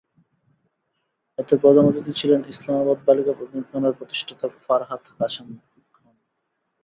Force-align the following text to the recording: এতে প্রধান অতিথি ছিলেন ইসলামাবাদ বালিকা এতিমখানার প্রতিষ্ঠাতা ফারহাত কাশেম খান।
এতে 1.39 1.53
প্রধান 1.61 1.83
অতিথি 1.87 2.13
ছিলেন 2.19 2.41
ইসলামাবাদ 2.51 2.97
বালিকা 3.07 3.31
এতিমখানার 3.35 3.97
প্রতিষ্ঠাতা 3.99 4.47
ফারহাত 4.65 5.03
কাশেম 5.17 5.47
খান। 5.95 6.13